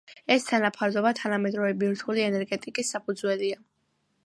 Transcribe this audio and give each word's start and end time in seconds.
ეს 0.35 0.45
თანაფარდობა 0.45 1.11
თანამედროვე 1.19 1.75
ბირთვული 1.83 2.25
ენერგეტიკის 2.29 2.93
საფუძველია. 2.97 3.63